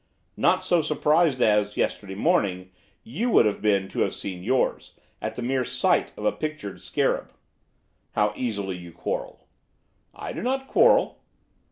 [0.35, 2.71] 'Not so surprised as, yesterday morning,
[3.03, 6.81] you would have been to have seen yours, at the mere sight of a pictured
[6.81, 7.31] scarab.'
[8.13, 9.47] 'How easily you quarrel.'
[10.15, 11.21] 'I do not quarrel.